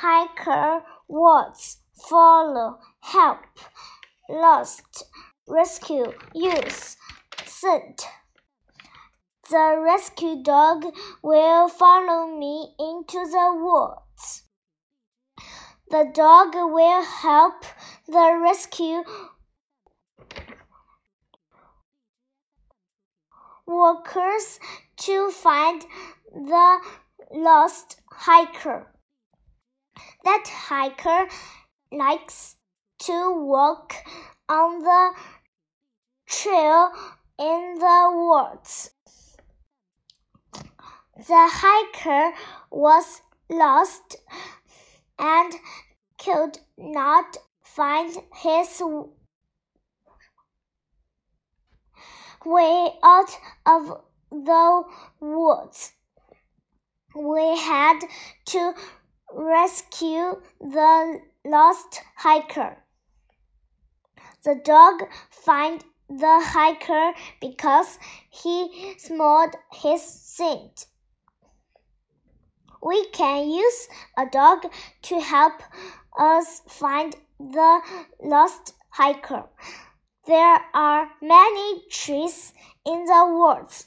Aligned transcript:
hiker 0.00 0.82
words 1.08 1.78
follow 2.08 2.78
help, 3.00 3.40
lost, 4.30 5.04
rescue, 5.46 6.12
use, 6.34 6.96
scent. 7.44 8.06
The 9.50 9.78
rescue 9.84 10.42
dog 10.42 10.86
will 11.22 11.68
follow 11.68 12.34
me 12.38 12.74
into 12.78 13.18
the 13.26 13.52
woods. 13.54 14.44
The 15.90 16.10
dog 16.14 16.54
will 16.54 17.02
help 17.02 17.64
the 18.06 18.38
rescue 18.40 19.02
workers 23.66 24.58
to 24.98 25.30
find 25.30 25.84
the 26.32 26.78
lost 27.32 28.00
hiker. 28.10 28.89
That 30.24 30.44
hiker 30.46 31.28
likes 31.92 32.56
to 33.00 33.34
walk 33.44 33.94
on 34.48 34.82
the 34.82 35.12
trail 36.26 36.90
in 37.38 37.78
the 37.78 38.10
woods. 38.12 38.90
The 41.16 41.48
hiker 41.52 42.36
was 42.70 43.22
lost 43.48 44.16
and 45.18 45.54
could 46.18 46.58
not 46.78 47.36
find 47.62 48.16
his 48.34 48.82
way 52.44 52.92
out 53.02 53.38
of 53.66 54.02
the 54.30 54.82
woods. 55.20 55.92
We 57.14 57.58
had 57.58 58.00
to 58.46 58.74
rescue 59.34 60.40
the 60.60 61.20
lost 61.44 62.00
hiker. 62.16 62.76
The 64.44 64.60
dog 64.64 65.02
found 65.30 65.84
the 66.08 66.40
hiker 66.42 67.12
because 67.40 67.98
he 68.30 68.94
smelled 68.98 69.54
his 69.72 70.02
scent. 70.02 70.86
We 72.82 73.06
can 73.10 73.48
use 73.48 73.88
a 74.16 74.26
dog 74.26 74.66
to 75.02 75.20
help 75.20 75.62
us 76.18 76.62
find 76.68 77.14
the 77.38 77.80
lost 78.22 78.74
hiker. 78.90 79.44
There 80.26 80.60
are 80.74 81.08
many 81.20 81.82
trees 81.90 82.52
in 82.84 83.04
the 83.04 83.26
woods. 83.28 83.86